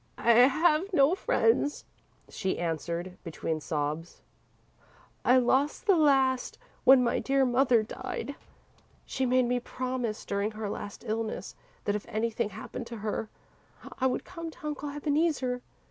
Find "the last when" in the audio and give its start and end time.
5.85-7.03